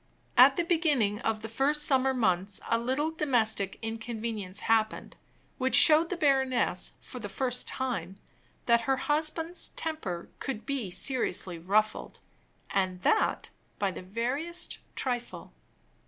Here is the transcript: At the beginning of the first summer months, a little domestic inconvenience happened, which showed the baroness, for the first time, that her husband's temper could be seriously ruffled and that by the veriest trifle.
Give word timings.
At 0.35 0.55
the 0.55 0.63
beginning 0.63 1.19
of 1.21 1.43
the 1.43 1.47
first 1.47 1.83
summer 1.83 2.11
months, 2.11 2.59
a 2.67 2.79
little 2.79 3.11
domestic 3.11 3.77
inconvenience 3.83 4.61
happened, 4.61 5.15
which 5.59 5.75
showed 5.75 6.09
the 6.09 6.17
baroness, 6.17 6.93
for 6.99 7.19
the 7.19 7.29
first 7.29 7.67
time, 7.67 8.15
that 8.65 8.81
her 8.89 8.97
husband's 8.97 9.69
temper 9.69 10.31
could 10.39 10.65
be 10.65 10.89
seriously 10.89 11.59
ruffled 11.59 12.19
and 12.71 13.01
that 13.01 13.51
by 13.77 13.91
the 13.91 14.01
veriest 14.01 14.79
trifle. 14.95 15.53